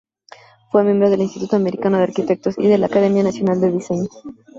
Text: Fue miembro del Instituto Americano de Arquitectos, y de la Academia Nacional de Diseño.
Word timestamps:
Fue 0.71 0.83
miembro 0.83 1.11
del 1.11 1.21
Instituto 1.21 1.55
Americano 1.57 1.97
de 1.97 2.05
Arquitectos, 2.05 2.55
y 2.57 2.65
de 2.65 2.79
la 2.79 2.87
Academia 2.87 3.21
Nacional 3.21 3.61
de 3.61 3.71
Diseño. 3.71 4.09